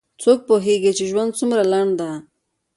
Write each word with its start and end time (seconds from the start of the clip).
څوک 0.21 0.39
پوهیږي 0.47 0.91
چې 0.97 1.03
ژوند 1.11 1.31
څومره 1.39 1.61
لنډ 1.73 1.91
ده 1.99 2.11